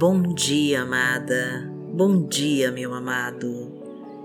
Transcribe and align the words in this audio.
Bom 0.00 0.22
dia, 0.22 0.80
amada. 0.80 1.70
Bom 1.92 2.26
dia, 2.26 2.72
meu 2.72 2.94
amado. 2.94 3.70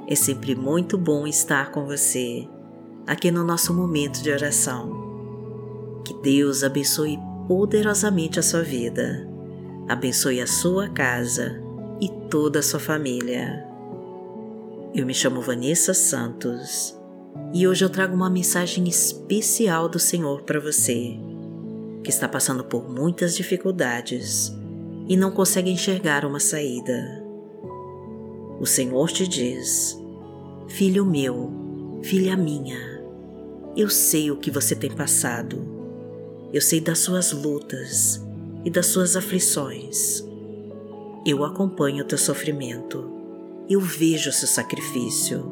É 0.07 0.15
sempre 0.15 0.55
muito 0.55 0.97
bom 0.97 1.27
estar 1.27 1.69
com 1.71 1.85
você 1.85 2.47
aqui 3.05 3.29
no 3.29 3.43
nosso 3.43 3.73
momento 3.73 4.23
de 4.23 4.31
oração. 4.31 6.01
Que 6.05 6.13
Deus 6.21 6.63
abençoe 6.63 7.19
poderosamente 7.45 8.39
a 8.39 8.41
sua 8.41 8.61
vida, 8.61 9.27
abençoe 9.89 10.39
a 10.39 10.47
sua 10.47 10.87
casa 10.87 11.61
e 11.99 12.07
toda 12.29 12.59
a 12.59 12.63
sua 12.63 12.79
família. 12.79 13.67
Eu 14.93 15.05
me 15.05 15.13
chamo 15.13 15.41
Vanessa 15.41 15.93
Santos 15.93 16.97
e 17.53 17.67
hoje 17.67 17.83
eu 17.83 17.89
trago 17.89 18.15
uma 18.15 18.29
mensagem 18.29 18.87
especial 18.87 19.89
do 19.89 19.99
Senhor 19.99 20.43
para 20.43 20.57
você, 20.57 21.19
que 22.01 22.09
está 22.09 22.29
passando 22.29 22.63
por 22.63 22.89
muitas 22.89 23.35
dificuldades 23.35 24.55
e 25.07 25.15
não 25.15 25.31
consegue 25.31 25.69
enxergar 25.69 26.25
uma 26.25 26.39
saída. 26.39 27.23
O 28.59 28.65
Senhor 28.65 29.11
te 29.11 29.27
diz: 29.27 29.97
Filho 30.67 31.05
meu, 31.05 31.99
filha 32.03 32.35
minha, 32.35 33.03
eu 33.75 33.89
sei 33.89 34.31
o 34.31 34.37
que 34.37 34.49
você 34.49 34.75
tem 34.75 34.91
passado, 34.91 35.57
eu 36.53 36.61
sei 36.61 36.79
das 36.79 36.99
suas 36.99 37.31
lutas 37.31 38.25
e 38.63 38.69
das 38.69 38.87
suas 38.87 39.15
aflições. 39.15 40.23
Eu 41.25 41.43
acompanho 41.43 42.03
o 42.03 42.07
teu 42.07 42.17
sofrimento, 42.17 43.11
eu 43.69 43.81
vejo 43.81 44.29
o 44.29 44.33
seu 44.33 44.47
sacrifício, 44.47 45.43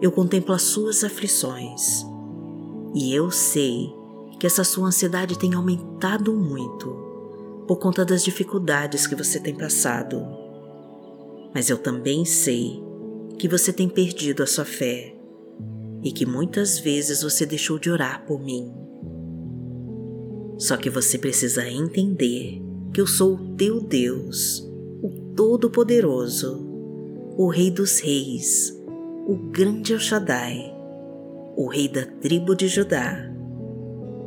eu 0.00 0.12
contemplo 0.12 0.54
as 0.54 0.62
suas 0.62 1.02
aflições. 1.02 2.06
E 2.94 3.14
eu 3.14 3.30
sei 3.30 3.92
que 4.38 4.46
essa 4.46 4.64
sua 4.64 4.88
ansiedade 4.88 5.38
tem 5.38 5.54
aumentado 5.54 6.34
muito 6.34 7.01
por 7.66 7.78
conta 7.78 8.04
das 8.04 8.24
dificuldades 8.24 9.06
que 9.06 9.14
você 9.14 9.38
tem 9.38 9.54
passado. 9.54 10.24
Mas 11.54 11.70
eu 11.70 11.78
também 11.78 12.24
sei 12.24 12.82
que 13.38 13.48
você 13.48 13.72
tem 13.72 13.88
perdido 13.88 14.42
a 14.42 14.46
sua 14.46 14.64
fé 14.64 15.14
e 16.02 16.10
que 16.10 16.26
muitas 16.26 16.78
vezes 16.78 17.22
você 17.22 17.46
deixou 17.46 17.78
de 17.78 17.90
orar 17.90 18.24
por 18.26 18.42
mim. 18.42 18.72
Só 20.58 20.76
que 20.76 20.90
você 20.90 21.18
precisa 21.18 21.68
entender 21.68 22.60
que 22.92 23.00
eu 23.00 23.06
sou 23.06 23.34
o 23.34 23.56
teu 23.56 23.80
Deus, 23.80 24.60
o 25.02 25.34
Todo-Poderoso, 25.34 26.68
o 27.36 27.48
Rei 27.48 27.70
dos 27.70 28.00
Reis, 28.00 28.72
o 29.26 29.50
grande 29.50 29.92
El 29.92 29.98
Shaddai, 29.98 30.72
o 31.56 31.68
Rei 31.68 31.88
da 31.88 32.04
tribo 32.04 32.54
de 32.54 32.68
Judá. 32.68 33.30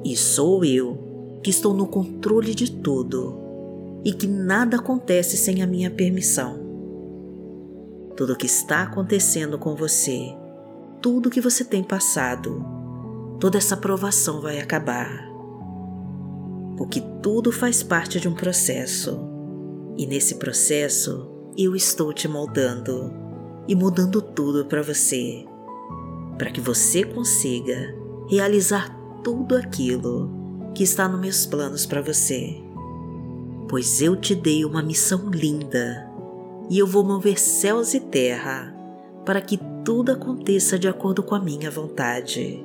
E 0.03 0.15
sou 0.15 0.63
eu 0.63 1.04
que 1.45 1.51
estou 1.51 1.75
no 1.75 1.85
controle 1.85 2.55
de 2.55 2.71
tudo 2.71 3.99
e 4.03 4.11
que 4.11 4.25
nada 4.25 4.77
acontece 4.77 5.37
sem 5.37 5.61
a 5.61 5.67
minha 5.67 5.91
permissão. 5.91 6.59
Tudo 8.17 8.33
o 8.33 8.35
que 8.35 8.47
está 8.47 8.81
acontecendo 8.81 9.59
com 9.59 9.75
você, 9.75 10.35
tudo 11.03 11.29
que 11.29 11.39
você 11.39 11.63
tem 11.63 11.83
passado, 11.83 12.65
toda 13.39 13.59
essa 13.59 13.77
provação 13.77 14.41
vai 14.41 14.59
acabar. 14.59 15.07
Porque 16.77 16.99
tudo 17.21 17.51
faz 17.51 17.83
parte 17.83 18.19
de 18.19 18.27
um 18.27 18.33
processo, 18.33 19.19
e 19.95 20.07
nesse 20.07 20.39
processo 20.39 21.29
eu 21.55 21.75
estou 21.75 22.11
te 22.11 22.27
moldando 22.27 23.13
e 23.67 23.75
mudando 23.75 24.19
tudo 24.19 24.65
para 24.65 24.81
você, 24.81 25.45
para 26.39 26.49
que 26.49 26.59
você 26.59 27.03
consiga 27.03 27.95
realizar 28.31 28.89
tudo 29.23 29.55
aquilo 29.55 30.43
que 30.75 30.83
está 30.83 31.07
nos 31.07 31.21
meus 31.21 31.45
planos 31.45 31.85
para 31.85 32.01
você. 32.01 32.61
Pois 33.69 34.01
eu 34.01 34.15
te 34.15 34.35
dei 34.35 34.65
uma 34.65 34.83
missão 34.83 35.29
linda 35.29 36.05
e 36.69 36.77
eu 36.77 36.85
vou 36.85 37.03
mover 37.03 37.39
céus 37.39 37.93
e 37.93 37.99
terra 38.01 38.75
para 39.25 39.39
que 39.39 39.57
tudo 39.85 40.11
aconteça 40.11 40.77
de 40.77 40.87
acordo 40.87 41.23
com 41.23 41.33
a 41.33 41.39
minha 41.39 41.71
vontade. 41.71 42.63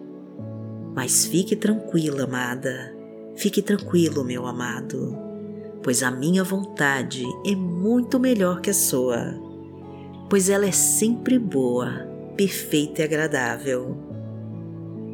Mas 0.93 1.25
fique 1.25 1.55
tranquila, 1.55 2.25
amada, 2.25 2.95
fique 3.37 3.63
tranquilo, 3.63 4.25
meu 4.25 4.45
amado, 4.45 5.17
pois 5.81 6.03
a 6.03 6.11
minha 6.11 6.43
vontade 6.43 7.25
é 7.47 7.55
muito 7.55 8.19
melhor 8.19 8.61
que 8.61 8.71
a 8.71 8.75
sua, 8.75 9.39
pois 10.29 10.51
ela 10.51 10.67
é 10.67 10.73
sempre 10.73 11.39
boa, 11.39 12.09
perfeita 12.37 13.03
e 13.03 13.05
agradável. 13.05 13.97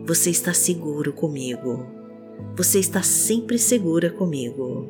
Você 0.06 0.30
está 0.30 0.54
seguro 0.54 1.12
comigo 1.12 1.95
você 2.56 2.78
está 2.78 3.02
sempre 3.02 3.58
segura 3.58 4.08
comigo. 4.08 4.88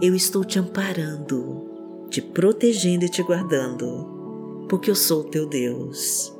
Eu 0.00 0.14
estou 0.14 0.42
te 0.42 0.58
amparando, 0.58 1.68
te 2.08 2.22
protegendo 2.22 3.04
e 3.04 3.10
te 3.10 3.22
guardando, 3.22 4.66
porque 4.70 4.90
eu 4.90 4.94
sou 4.94 5.22
teu 5.22 5.46
Deus. 5.46 6.34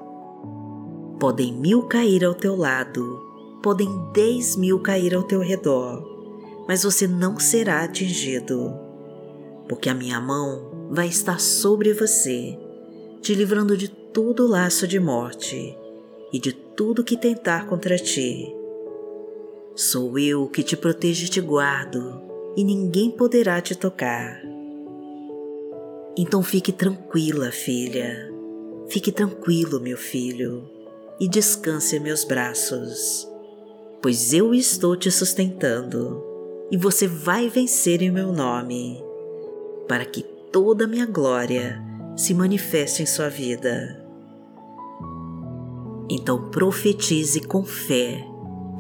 Podem 1.20 1.52
mil 1.52 1.82
cair 1.82 2.24
ao 2.24 2.34
teu 2.34 2.56
lado, 2.56 3.20
podem 3.62 3.90
dez 4.14 4.56
mil 4.56 4.80
cair 4.80 5.14
ao 5.14 5.22
teu 5.22 5.40
redor, 5.40 6.02
mas 6.66 6.82
você 6.82 7.06
não 7.06 7.38
será 7.38 7.84
atingido, 7.84 8.72
porque 9.68 9.90
a 9.90 9.94
minha 9.94 10.18
mão 10.18 10.88
vai 10.90 11.08
estar 11.08 11.38
sobre 11.38 11.92
você, 11.92 12.58
te 13.20 13.34
livrando 13.34 13.76
de 13.76 13.88
todo 13.88 14.48
laço 14.48 14.88
de 14.88 14.98
morte 14.98 15.76
e 16.32 16.38
de 16.38 16.52
tudo 16.52 17.04
que 17.04 17.18
tentar 17.18 17.66
contra 17.66 17.96
ti 17.96 18.61
Sou 19.74 20.18
eu 20.18 20.46
que 20.48 20.62
te 20.62 20.76
protejo 20.76 21.24
e 21.24 21.28
te 21.28 21.40
guardo, 21.40 22.20
e 22.54 22.62
ninguém 22.62 23.10
poderá 23.10 23.58
te 23.58 23.74
tocar. 23.74 24.42
Então 26.14 26.42
fique 26.42 26.70
tranquila, 26.70 27.50
filha. 27.50 28.30
Fique 28.90 29.10
tranquilo, 29.10 29.80
meu 29.80 29.96
filho, 29.96 30.68
e 31.18 31.26
descanse 31.26 31.98
meus 31.98 32.22
braços, 32.22 33.26
pois 34.02 34.34
eu 34.34 34.52
estou 34.52 34.94
te 34.94 35.10
sustentando, 35.10 36.22
e 36.70 36.76
você 36.76 37.06
vai 37.06 37.48
vencer 37.48 38.02
em 38.02 38.10
meu 38.10 38.30
nome, 38.30 39.02
para 39.88 40.04
que 40.04 40.22
toda 40.52 40.84
a 40.84 40.88
minha 40.88 41.06
glória 41.06 41.82
se 42.14 42.34
manifeste 42.34 43.02
em 43.02 43.06
sua 43.06 43.30
vida. 43.30 44.04
Então 46.10 46.50
profetize 46.50 47.40
com 47.40 47.64
fé 47.64 48.31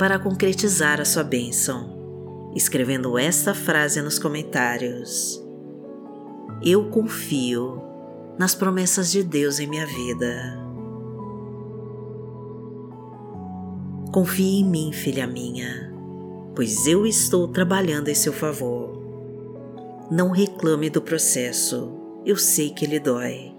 para 0.02 0.18
concretizar 0.18 1.00
a 1.00 1.04
sua 1.04 1.22
bênção, 1.22 2.50
escrevendo 2.56 3.16
esta 3.16 3.54
frase 3.54 4.02
nos 4.02 4.18
comentários. 4.18 5.40
Eu 6.60 6.90
confio 6.90 7.80
nas 8.36 8.52
promessas 8.52 9.12
de 9.12 9.22
Deus 9.22 9.60
em 9.60 9.68
minha 9.68 9.86
vida. 9.86 10.58
Confie 14.12 14.58
em 14.58 14.64
mim, 14.64 14.90
filha 14.92 15.24
minha, 15.24 15.94
pois 16.56 16.84
eu 16.88 17.06
estou 17.06 17.46
trabalhando 17.46 18.08
em 18.08 18.14
seu 18.16 18.32
favor. 18.32 19.00
Não 20.10 20.32
reclame 20.32 20.90
do 20.90 21.00
processo, 21.00 21.92
eu 22.26 22.36
sei 22.36 22.70
que 22.70 22.84
ele 22.84 22.98
dói, 22.98 23.54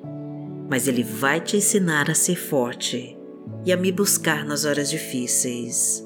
mas 0.70 0.90
ele 0.90 1.04
vai 1.06 1.40
te 1.40 1.56
ensinar 1.56 2.12
a 2.12 2.14
ser 2.14 2.36
forte 2.36 3.18
e 3.66 3.72
a 3.72 3.78
me 3.78 3.94
buscar 3.94 4.44
nas 4.44 4.66
horas 4.66 4.90
difíceis 4.90 6.03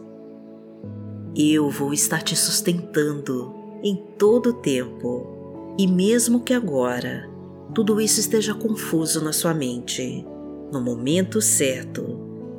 eu 1.37 1.69
vou 1.69 1.93
estar 1.93 2.23
te 2.23 2.35
sustentando 2.35 3.53
em 3.83 3.95
todo 4.17 4.49
o 4.49 4.53
tempo. 4.53 5.75
E 5.77 5.85
mesmo 5.85 6.39
que 6.39 6.51
agora 6.51 7.29
tudo 7.75 8.01
isso 8.01 8.19
esteja 8.19 8.55
confuso 8.55 9.23
na 9.23 9.31
sua 9.31 9.53
mente, 9.53 10.25
no 10.71 10.81
momento 10.81 11.39
certo, 11.39 12.03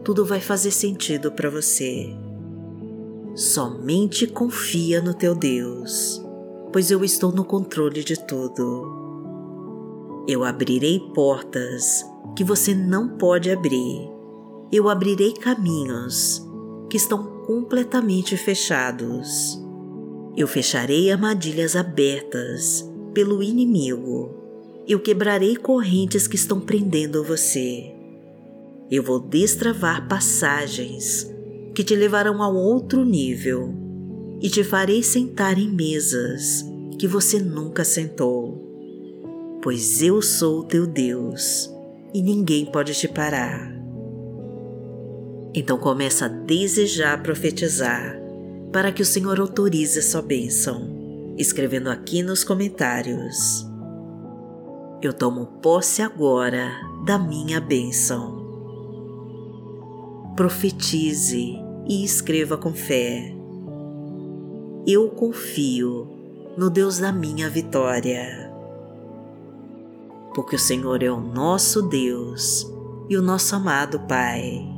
tudo 0.04 0.24
vai 0.24 0.40
fazer 0.40 0.70
sentido 0.70 1.32
para 1.32 1.50
você. 1.50 2.14
Somente 3.34 4.28
confia 4.28 5.02
no 5.02 5.12
teu 5.12 5.34
Deus, 5.34 6.24
pois 6.72 6.90
eu 6.92 7.04
estou 7.04 7.32
no 7.32 7.44
controle 7.44 8.04
de 8.04 8.16
tudo. 8.26 10.24
Eu 10.28 10.44
abrirei 10.44 11.00
portas 11.14 12.04
que 12.36 12.44
você 12.44 12.74
não 12.74 13.16
pode 13.16 13.50
abrir. 13.50 14.08
Eu 14.70 14.88
abrirei 14.88 15.32
caminhos 15.32 16.46
que 16.88 16.96
estão 16.96 17.37
completamente 17.48 18.36
fechados. 18.36 19.58
Eu 20.36 20.46
fecharei 20.46 21.10
armadilhas 21.10 21.74
abertas 21.74 22.86
pelo 23.14 23.42
inimigo. 23.42 24.34
Eu 24.86 25.00
quebrarei 25.00 25.56
correntes 25.56 26.28
que 26.28 26.36
estão 26.36 26.60
prendendo 26.60 27.24
você. 27.24 27.90
Eu 28.90 29.02
vou 29.02 29.18
destravar 29.18 30.06
passagens 30.06 31.26
que 31.74 31.82
te 31.82 31.96
levarão 31.96 32.42
a 32.42 32.48
outro 32.50 33.02
nível 33.02 33.74
e 34.42 34.50
te 34.50 34.62
farei 34.62 35.02
sentar 35.02 35.58
em 35.58 35.70
mesas 35.70 36.62
que 36.98 37.08
você 37.08 37.38
nunca 37.38 37.82
sentou. 37.82 38.62
Pois 39.62 40.02
eu 40.02 40.20
sou 40.20 40.64
teu 40.64 40.86
Deus 40.86 41.70
e 42.12 42.20
ninguém 42.20 42.66
pode 42.66 42.92
te 42.92 43.08
parar. 43.08 43.77
Então 45.58 45.76
começa 45.76 46.26
a 46.26 46.28
desejar 46.28 47.20
profetizar 47.20 48.16
para 48.72 48.92
que 48.92 49.02
o 49.02 49.04
Senhor 49.04 49.40
autorize 49.40 49.98
a 49.98 50.02
sua 50.02 50.22
bênção, 50.22 51.34
escrevendo 51.36 51.90
aqui 51.90 52.22
nos 52.22 52.44
comentários: 52.44 53.66
Eu 55.02 55.12
tomo 55.12 55.46
posse 55.60 56.00
agora 56.00 56.70
da 57.04 57.18
minha 57.18 57.60
bênção. 57.60 58.38
Profetize 60.36 61.58
e 61.88 62.04
escreva 62.04 62.56
com 62.56 62.72
fé. 62.72 63.34
Eu 64.86 65.08
confio 65.08 66.08
no 66.56 66.70
Deus 66.70 66.98
da 66.98 67.10
minha 67.10 67.50
vitória. 67.50 68.48
Porque 70.36 70.54
o 70.54 70.58
Senhor 70.58 71.02
é 71.02 71.10
o 71.10 71.20
nosso 71.20 71.82
Deus 71.82 72.64
e 73.08 73.16
o 73.16 73.22
nosso 73.22 73.56
amado 73.56 73.98
Pai. 74.06 74.77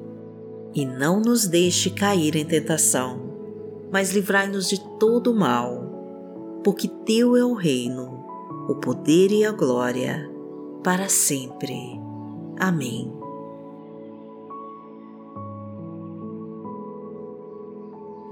E 0.73 0.85
não 0.85 1.19
nos 1.19 1.47
deixe 1.47 1.89
cair 1.89 2.35
em 2.35 2.45
tentação, 2.45 3.19
mas 3.91 4.13
livrai-nos 4.13 4.69
de 4.69 4.79
todo 4.97 5.33
mal 5.33 5.91
porque 6.63 6.87
Teu 6.87 7.35
é 7.35 7.43
o 7.43 7.53
reino, 7.53 8.23
o 8.67 8.75
poder 8.75 9.31
e 9.31 9.43
a 9.43 9.51
glória, 9.51 10.29
para 10.83 11.09
sempre. 11.09 11.99
Amém. 12.59 13.11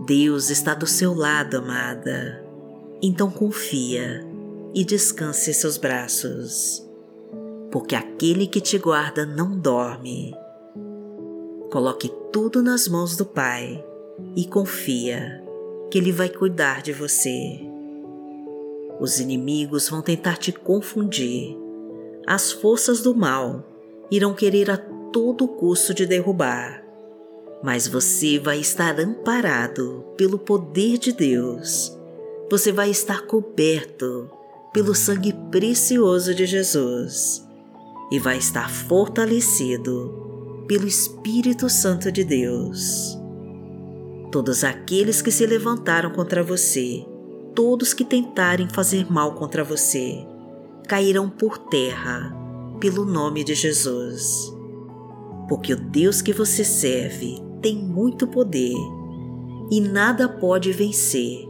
Deus 0.05 0.49
está 0.49 0.73
do 0.73 0.87
seu 0.87 1.13
lado, 1.13 1.57
amada. 1.57 2.45
Então 3.01 3.29
confia 3.29 4.25
e 4.73 4.83
descanse 4.83 5.53
seus 5.53 5.77
braços, 5.77 6.87
porque 7.71 7.95
aquele 7.95 8.45
que 8.47 8.61
te 8.61 8.77
guarda 8.77 9.25
não 9.25 9.57
dorme. 9.57 10.35
Coloque 11.69 12.11
tudo 12.31 12.63
nas 12.63 12.87
mãos 12.87 13.15
do 13.15 13.23
Pai 13.23 13.85
e 14.35 14.45
confia 14.45 15.43
que 15.91 15.99
Ele 15.99 16.11
vai 16.11 16.27
cuidar 16.27 16.81
de 16.81 16.91
você. 16.91 17.59
Os 18.99 19.19
inimigos 19.19 19.87
vão 19.87 20.01
tentar 20.01 20.37
te 20.37 20.51
confundir. 20.51 21.55
As 22.25 22.51
forças 22.51 23.01
do 23.01 23.13
mal 23.13 23.63
irão 24.09 24.33
querer 24.33 24.71
a 24.71 24.77
todo 24.77 25.47
custo 25.47 25.93
te 25.93 26.07
derrubar. 26.07 26.83
Mas 27.63 27.87
você 27.87 28.39
vai 28.39 28.59
estar 28.59 28.99
amparado 28.99 30.03
pelo 30.17 30.39
poder 30.39 30.97
de 30.97 31.11
Deus. 31.11 31.95
Você 32.49 32.71
vai 32.71 32.89
estar 32.89 33.27
coberto 33.27 34.27
pelo 34.73 34.95
sangue 34.95 35.33
precioso 35.51 36.33
de 36.33 36.47
Jesus 36.47 37.47
e 38.11 38.17
vai 38.17 38.37
estar 38.39 38.71
fortalecido 38.71 40.18
pelo 40.69 40.87
Espírito 40.87 41.67
Santo 41.69 42.09
de 42.09 42.23
Deus. 42.23 43.19
Todos 44.31 44.63
aqueles 44.63 45.21
que 45.21 45.31
se 45.31 45.45
levantaram 45.45 46.11
contra 46.11 46.41
você 46.41 47.05
todos 47.59 47.93
que 47.93 48.05
tentarem 48.05 48.69
fazer 48.69 49.11
mal 49.11 49.33
contra 49.33 49.65
você 49.65 50.25
cairão 50.87 51.29
por 51.29 51.57
terra 51.57 52.33
pelo 52.79 53.03
nome 53.03 53.43
de 53.43 53.53
Jesus. 53.53 54.49
Porque 55.49 55.73
o 55.73 55.75
Deus 55.75 56.21
que 56.21 56.31
você 56.31 56.63
serve 56.63 57.43
tem 57.61 57.75
muito 57.75 58.25
poder 58.25 58.77
e 59.69 59.81
nada 59.81 60.29
pode 60.29 60.71
vencer 60.71 61.49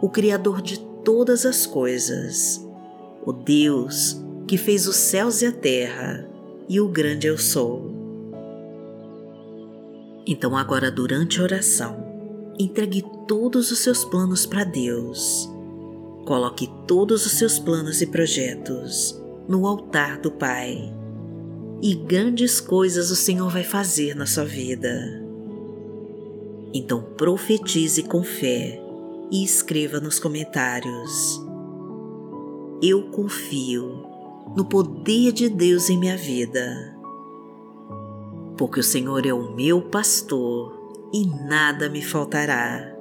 o 0.00 0.08
Criador 0.08 0.62
de 0.62 0.80
todas 1.04 1.44
as 1.44 1.66
coisas, 1.66 2.66
o 3.26 3.30
Deus 3.30 4.18
que 4.46 4.56
fez 4.56 4.86
os 4.86 4.96
céus 4.96 5.42
e 5.42 5.46
a 5.46 5.52
terra 5.52 6.26
e 6.66 6.80
o 6.80 6.88
grande 6.88 7.26
eu 7.26 7.36
sou. 7.36 7.99
Então, 10.30 10.56
agora, 10.56 10.92
durante 10.92 11.40
a 11.40 11.42
oração, 11.42 12.06
entregue 12.56 13.04
todos 13.26 13.72
os 13.72 13.80
seus 13.80 14.04
planos 14.04 14.46
para 14.46 14.62
Deus. 14.62 15.50
Coloque 16.24 16.70
todos 16.86 17.26
os 17.26 17.32
seus 17.32 17.58
planos 17.58 18.00
e 18.00 18.06
projetos 18.06 19.20
no 19.48 19.66
altar 19.66 20.20
do 20.20 20.30
Pai. 20.30 20.94
E 21.82 21.96
grandes 21.96 22.60
coisas 22.60 23.10
o 23.10 23.16
Senhor 23.16 23.50
vai 23.50 23.64
fazer 23.64 24.14
na 24.14 24.24
sua 24.24 24.44
vida. 24.44 25.20
Então 26.72 27.02
profetize 27.16 28.04
com 28.04 28.22
fé 28.22 28.80
e 29.32 29.42
escreva 29.42 29.98
nos 29.98 30.20
comentários. 30.20 31.42
Eu 32.80 33.10
confio 33.10 34.06
no 34.56 34.64
poder 34.64 35.32
de 35.32 35.48
Deus 35.48 35.90
em 35.90 35.98
minha 35.98 36.16
vida, 36.16 36.96
porque 38.60 38.80
o 38.80 38.84
Senhor 38.84 39.24
é 39.24 39.32
o 39.32 39.56
meu 39.56 39.80
pastor 39.80 41.08
e 41.14 41.24
nada 41.48 41.88
me 41.88 42.02
faltará. 42.02 42.94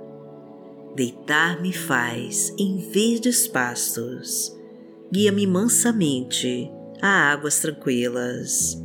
Deitar-me 0.96 1.74
faz 1.74 2.54
em 2.58 2.78
verdes 2.78 3.46
pastos, 3.46 4.58
guia-me 5.12 5.46
mansamente 5.46 6.72
a 7.02 7.30
águas 7.30 7.60
tranquilas. 7.60 8.82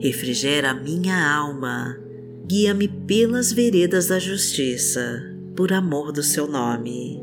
Refrigera 0.00 0.70
a 0.70 0.74
minha 0.74 1.36
alma, 1.36 2.00
guia-me 2.46 2.88
pelas 2.88 3.52
veredas 3.52 4.06
da 4.06 4.18
justiça, 4.18 5.22
por 5.54 5.70
amor 5.70 6.12
do 6.12 6.22
seu 6.22 6.46
nome. 6.46 7.22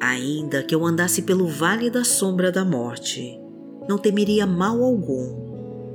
Ainda 0.00 0.62
que 0.62 0.74
eu 0.74 0.86
andasse 0.86 1.20
pelo 1.20 1.46
vale 1.46 1.90
da 1.90 2.02
sombra 2.02 2.50
da 2.50 2.64
morte, 2.64 3.38
não 3.86 3.98
temeria 3.98 4.46
mal 4.46 4.82
algum, 4.82 5.41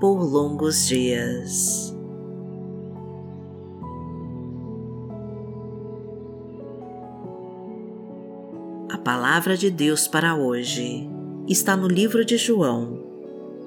por 0.00 0.22
longos 0.24 0.88
dias. 0.88 1.90
palavra 9.00 9.56
de 9.56 9.70
Deus 9.70 10.06
para 10.06 10.36
hoje 10.36 11.08
está 11.48 11.76
no 11.76 11.88
livro 11.88 12.24
de 12.24 12.36
João, 12.36 13.02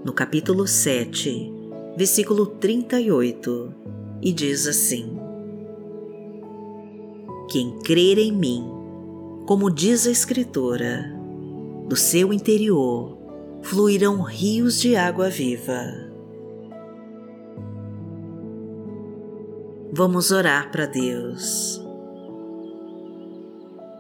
no 0.06 0.14
capítulo 0.14 0.68
7, 0.68 1.52
versículo 1.98 2.46
38, 2.46 3.74
e 4.22 4.32
diz 4.32 4.68
assim: 4.68 5.18
Quem 7.50 7.78
crer 7.80 8.20
em 8.20 8.32
mim, 8.32 8.64
como 9.48 9.72
diz 9.72 10.06
a 10.06 10.12
Escritura, 10.12 11.12
do 11.90 11.96
seu 11.96 12.32
interior 12.32 13.18
fluirão 13.64 14.22
rios 14.22 14.80
de 14.80 14.96
água 14.96 15.30
viva. 15.30 16.03
Vamos 19.96 20.32
orar 20.32 20.72
para 20.72 20.88
Deus. 20.88 21.80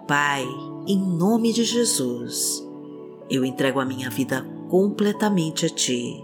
Pai, 0.07 0.43
em 0.87 0.97
nome 0.97 1.53
de 1.53 1.63
Jesus, 1.63 2.67
eu 3.29 3.45
entrego 3.45 3.79
a 3.79 3.85
minha 3.85 4.09
vida 4.09 4.43
completamente 4.71 5.67
a 5.67 5.69
Ti 5.69 6.19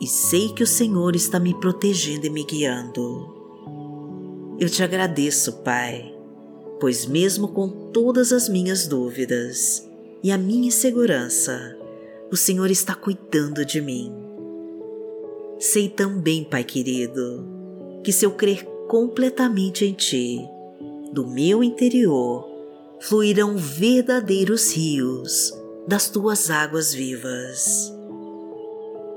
e 0.00 0.06
sei 0.06 0.54
que 0.54 0.62
o 0.62 0.66
Senhor 0.66 1.14
está 1.14 1.38
me 1.38 1.52
protegendo 1.52 2.28
e 2.28 2.30
me 2.30 2.44
guiando. 2.44 4.56
Eu 4.58 4.70
te 4.70 4.82
agradeço, 4.82 5.58
Pai, 5.58 6.16
pois, 6.80 7.04
mesmo 7.04 7.48
com 7.48 7.68
todas 7.68 8.32
as 8.32 8.48
minhas 8.48 8.86
dúvidas 8.86 9.86
e 10.22 10.32
a 10.32 10.38
minha 10.38 10.68
insegurança, 10.68 11.76
o 12.32 12.36
Senhor 12.38 12.70
está 12.70 12.94
cuidando 12.94 13.66
de 13.66 13.82
mim. 13.82 14.10
Sei 15.58 15.90
também, 15.90 16.42
Pai 16.42 16.64
querido, 16.64 17.46
que 18.02 18.12
se 18.12 18.24
eu 18.24 18.30
crer 18.30 18.77
completamente 18.88 19.84
em 19.84 19.92
Ti, 19.92 20.40
do 21.12 21.26
meu 21.26 21.62
interior, 21.62 22.48
fluirão 23.00 23.56
verdadeiros 23.56 24.74
rios 24.74 25.52
das 25.86 26.08
tuas 26.08 26.50
águas 26.50 26.92
vivas. 26.92 27.92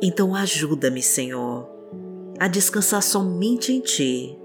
Então 0.02 0.36
ajuda-me, 0.36 1.02
Senhor, 1.02 1.68
a 2.38 2.48
descansar 2.48 3.02
somente 3.02 3.72
em 3.72 3.80
Ti 3.80 4.38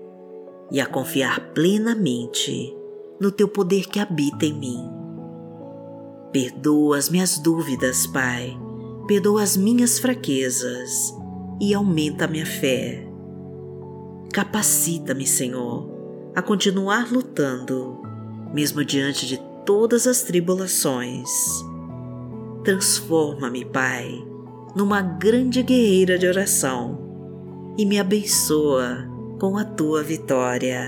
e 0.70 0.80
a 0.80 0.86
confiar 0.86 1.52
plenamente 1.52 2.74
no 3.20 3.32
Teu 3.32 3.48
poder 3.48 3.86
que 3.88 3.98
habita 3.98 4.46
em 4.46 4.52
mim. 4.52 4.90
Perdoa 6.32 6.98
as 6.98 7.08
minhas 7.08 7.38
dúvidas, 7.38 8.06
Pai, 8.06 8.56
perdoa 9.08 9.42
as 9.42 9.56
minhas 9.56 9.98
fraquezas 9.98 11.12
e 11.60 11.74
aumenta 11.74 12.26
a 12.26 12.28
minha 12.28 12.46
fé. 12.46 13.05
Capacita-me, 14.36 15.26
Senhor, 15.26 15.88
a 16.34 16.42
continuar 16.42 17.10
lutando, 17.10 18.02
mesmo 18.52 18.84
diante 18.84 19.26
de 19.26 19.40
todas 19.64 20.06
as 20.06 20.24
tribulações. 20.24 21.30
Transforma-me, 22.62 23.64
Pai, 23.64 24.22
numa 24.76 25.00
grande 25.00 25.62
guerreira 25.62 26.18
de 26.18 26.26
oração 26.26 26.98
e 27.78 27.86
me 27.86 27.98
abençoa 27.98 29.08
com 29.40 29.56
a 29.56 29.64
tua 29.64 30.02
vitória. 30.02 30.86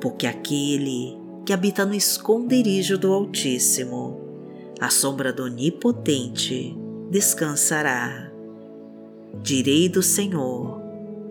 Porque 0.00 0.28
aquele 0.28 1.18
que 1.44 1.52
habita 1.52 1.84
no 1.84 1.94
esconderijo 1.94 2.96
do 2.96 3.12
Altíssimo, 3.12 4.20
à 4.80 4.88
sombra 4.88 5.32
do 5.32 5.42
Onipotente, 5.42 6.78
descansará. 7.10 8.30
Direi 9.42 9.88
do 9.88 10.00
Senhor, 10.00 10.85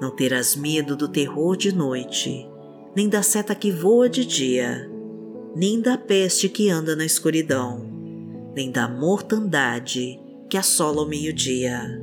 Não 0.00 0.10
terás 0.10 0.56
medo 0.56 0.96
do 0.96 1.08
terror 1.08 1.56
de 1.56 1.74
noite, 1.74 2.48
nem 2.96 3.08
da 3.08 3.22
seta 3.22 3.54
que 3.54 3.70
voa 3.70 4.08
de 4.08 4.24
dia, 4.24 4.90
nem 5.54 5.80
da 5.80 5.98
peste 5.98 6.48
que 6.48 6.70
anda 6.70 6.96
na 6.96 7.04
escuridão, 7.04 7.86
nem 8.54 8.70
da 8.70 8.88
mortandade 8.88 10.18
que 10.48 10.56
assola 10.56 11.02
o 11.02 11.06
meio-dia. 11.06 12.02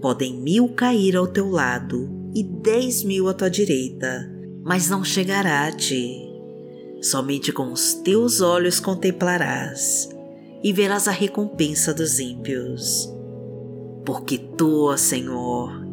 Podem 0.00 0.34
mil 0.40 0.68
cair 0.70 1.16
ao 1.16 1.26
teu 1.26 1.48
lado 1.48 2.08
e 2.34 2.42
dez 2.42 3.04
mil 3.04 3.28
à 3.28 3.34
tua 3.34 3.50
direita, 3.50 4.30
mas 4.64 4.88
não 4.88 5.04
chegará 5.04 5.66
a 5.66 5.72
ti. 5.72 6.26
Somente 7.02 7.52
com 7.52 7.72
os 7.72 7.94
teus 7.94 8.40
olhos 8.40 8.80
contemplarás 8.80 10.08
e 10.62 10.72
verás 10.72 11.08
a 11.08 11.12
recompensa 11.12 11.94
dos 11.94 12.18
ímpios. 12.18 13.08
Porque 14.04 14.38
tu, 14.38 14.86
ó 14.86 14.96
Senhor, 14.96 15.79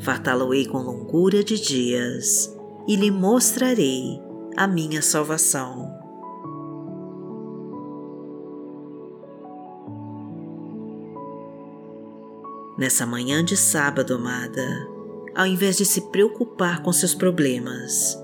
Fartá-lo-ei 0.00 0.66
com 0.66 0.78
longura 0.78 1.42
de 1.42 1.58
dias 1.58 2.54
e 2.86 2.96
lhe 2.96 3.10
mostrarei 3.10 4.20
a 4.56 4.66
minha 4.66 5.00
salvação. 5.00 5.92
Nessa 12.76 13.06
manhã 13.06 13.44
de 13.44 13.56
sábado, 13.56 14.14
amada, 14.14 14.88
ao 15.34 15.46
invés 15.46 15.76
de 15.76 15.84
se 15.84 16.00
preocupar 16.10 16.82
com 16.82 16.92
seus 16.92 17.14
problemas, 17.14 18.18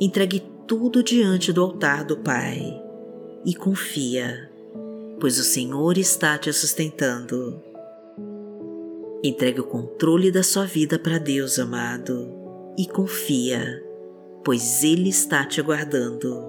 entregue 0.00 0.48
tudo 0.66 1.02
diante 1.02 1.52
do 1.52 1.62
altar 1.62 2.04
do 2.04 2.16
Pai 2.16 2.80
e 3.44 3.54
confia, 3.54 4.50
pois 5.20 5.38
o 5.38 5.44
Senhor 5.44 5.98
está 5.98 6.38
te 6.38 6.52
sustentando. 6.52 7.69
Entregue 9.22 9.60
o 9.60 9.64
controle 9.64 10.30
da 10.30 10.42
sua 10.42 10.64
vida 10.64 10.98
para 10.98 11.18
Deus, 11.18 11.58
amado, 11.58 12.28
e 12.78 12.86
confia, 12.86 13.82
pois 14.44 14.82
Ele 14.82 15.08
está 15.08 15.44
te 15.44 15.60
guardando. 15.60 16.42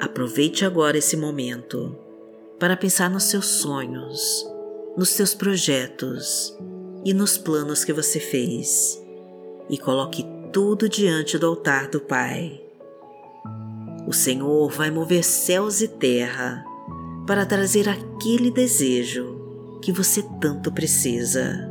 Aproveite 0.00 0.64
agora 0.64 0.96
esse 0.96 1.16
momento 1.16 1.96
para 2.58 2.76
pensar 2.76 3.10
nos 3.10 3.24
seus 3.24 3.46
sonhos 3.46 4.46
nos 4.98 5.10
seus 5.10 5.32
projetos 5.32 6.58
e 7.04 7.14
nos 7.14 7.38
planos 7.38 7.84
que 7.84 7.92
você 7.92 8.18
fez 8.18 9.00
e 9.70 9.78
coloque 9.78 10.26
tudo 10.52 10.88
diante 10.88 11.38
do 11.38 11.46
altar 11.46 11.88
do 11.88 12.00
Pai. 12.00 12.60
O 14.04 14.12
Senhor 14.12 14.68
vai 14.72 14.90
mover 14.90 15.22
céus 15.22 15.80
e 15.80 15.86
terra 15.86 16.64
para 17.28 17.46
trazer 17.46 17.88
aquele 17.88 18.50
desejo 18.50 19.37
que 19.82 19.92
você 19.92 20.22
tanto 20.40 20.72
precisa, 20.72 21.70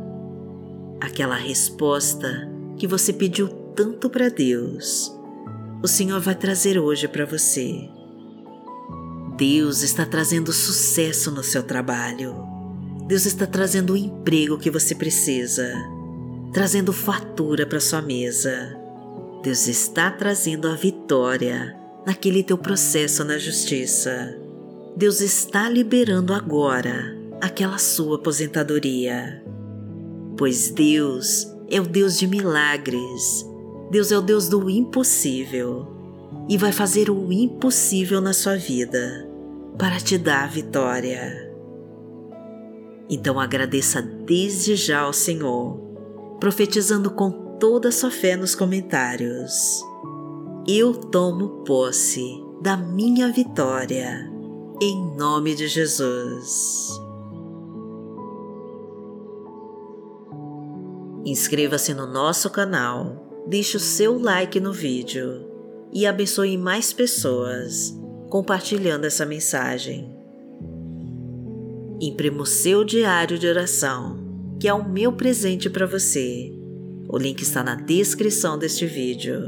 aquela 1.00 1.36
resposta 1.36 2.50
que 2.76 2.86
você 2.86 3.12
pediu 3.12 3.48
tanto 3.48 4.08
para 4.10 4.28
Deus. 4.28 5.12
O 5.82 5.88
Senhor 5.88 6.20
vai 6.20 6.34
trazer 6.34 6.78
hoje 6.78 7.06
para 7.06 7.24
você. 7.24 7.88
Deus 9.36 9.82
está 9.82 10.04
trazendo 10.04 10.52
sucesso 10.52 11.30
no 11.30 11.44
seu 11.44 11.62
trabalho 11.62 12.58
Deus 13.08 13.24
está 13.24 13.46
trazendo 13.46 13.94
o 13.94 13.96
emprego 13.96 14.58
que 14.58 14.70
você 14.70 14.94
precisa, 14.94 15.72
trazendo 16.52 16.92
fartura 16.92 17.66
para 17.66 17.80
sua 17.80 18.02
mesa. 18.02 18.76
Deus 19.42 19.66
está 19.66 20.10
trazendo 20.10 20.68
a 20.68 20.74
vitória 20.74 21.74
naquele 22.06 22.42
teu 22.42 22.58
processo 22.58 23.24
na 23.24 23.38
justiça. 23.38 24.36
Deus 24.94 25.22
está 25.22 25.70
liberando 25.70 26.34
agora 26.34 27.17
aquela 27.40 27.78
sua 27.78 28.16
aposentadoria. 28.16 29.44
Pois 30.36 30.70
Deus 30.70 31.46
é 31.70 31.80
o 31.80 31.84
Deus 31.84 32.18
de 32.18 32.26
milagres. 32.26 33.46
Deus 33.90 34.12
é 34.12 34.18
o 34.18 34.22
Deus 34.22 34.48
do 34.48 34.68
impossível 34.68 35.86
e 36.48 36.56
vai 36.56 36.72
fazer 36.72 37.10
o 37.10 37.32
impossível 37.32 38.20
na 38.20 38.32
sua 38.32 38.56
vida 38.56 39.28
para 39.78 39.98
te 39.98 40.18
dar 40.18 40.44
a 40.44 40.48
vitória. 40.48 41.48
Então 43.08 43.40
agradeça 43.40 44.02
desde 44.02 44.76
já 44.76 45.00
ao 45.00 45.12
Senhor, 45.12 45.78
profetizando 46.38 47.10
com 47.10 47.30
toda 47.58 47.88
a 47.88 47.92
sua 47.92 48.10
fé 48.10 48.36
nos 48.36 48.54
comentários. 48.54 49.82
Eu 50.66 50.92
tomo 50.92 51.64
posse 51.64 52.26
da 52.60 52.76
minha 52.76 53.32
vitória, 53.32 54.30
em 54.82 55.16
nome 55.16 55.54
de 55.54 55.66
Jesus. 55.66 57.07
Inscreva-se 61.24 61.92
no 61.94 62.06
nosso 62.06 62.48
canal, 62.50 63.44
deixe 63.46 63.76
o 63.76 63.80
seu 63.80 64.18
like 64.18 64.60
no 64.60 64.72
vídeo 64.72 65.46
e 65.92 66.06
abençoe 66.06 66.56
mais 66.56 66.92
pessoas 66.92 67.94
compartilhando 68.30 69.04
essa 69.04 69.24
mensagem. 69.24 70.14
Imprima 72.00 72.42
o 72.42 72.46
seu 72.46 72.84
diário 72.84 73.38
de 73.38 73.46
oração, 73.46 74.18
que 74.60 74.68
é 74.68 74.74
o 74.74 74.88
meu 74.88 75.12
presente 75.12 75.68
para 75.68 75.86
você, 75.86 76.52
O 77.10 77.16
link 77.16 77.40
está 77.40 77.64
na 77.64 77.74
descrição 77.74 78.58
deste 78.58 78.84
vídeo. 78.84 79.40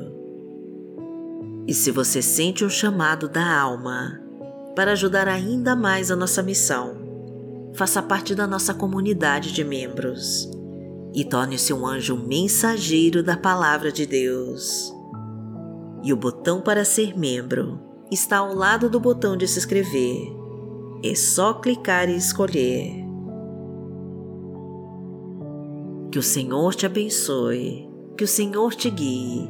E 1.69 1.75
se 1.75 1.91
você 1.91 2.23
sente 2.23 2.65
um 2.65 2.71
chamado 2.71 3.29
da 3.29 3.61
alma 3.61 4.19
para 4.75 4.93
ajudar 4.93 5.29
ainda 5.29 5.77
mais 5.77 6.11
a 6.11 6.17
nossa 6.17 6.43
missão, 6.43 6.97
faça 7.75 8.03
parte 8.03 8.35
da 8.35 8.47
nossa 8.47 8.73
comunidade 8.73 9.53
de 9.53 9.63
membros 9.63 10.51
e 11.15 11.25
torne-se 11.25 11.73
um 11.73 11.87
anjo 11.87 12.17
mensageiro 12.17 13.23
da 13.23 13.37
Palavra 13.37 13.91
de 13.91 14.07
Deus. 14.07 14.95
E 16.03 16.13
o 16.13 16.17
botão 16.17 16.61
para 16.61 16.85
ser 16.85 17.19
membro 17.19 17.81
está 18.11 18.39
ao 18.39 18.55
lado 18.55 18.89
do 18.89 18.99
botão 18.99 19.37
de 19.37 19.47
se 19.47 19.59
inscrever. 19.59 20.33
É 21.03 21.15
só 21.15 21.55
clicar 21.55 22.09
e 22.09 22.17
escolher. 22.17 23.05
Que 26.11 26.19
o 26.19 26.23
Senhor 26.23 26.75
te 26.75 26.87
abençoe, 26.87 27.89
que 28.17 28.25
o 28.25 28.29
Senhor 28.29 28.75
te 28.75 28.91
guie 28.91 29.49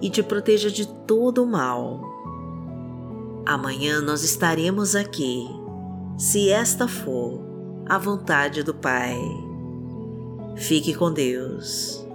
e 0.00 0.08
te 0.08 0.22
proteja 0.22 0.70
de 0.70 0.86
todo 1.06 1.42
o 1.42 1.46
mal. 1.46 2.00
Amanhã 3.46 4.00
nós 4.00 4.24
estaremos 4.24 4.94
aqui, 4.94 5.46
se 6.16 6.50
esta 6.50 6.86
for 6.86 7.40
a 7.86 7.98
vontade 7.98 8.62
do 8.62 8.74
Pai. 8.74 9.47
Fique 10.58 10.92
com 10.92 11.12
Deus. 11.12 12.07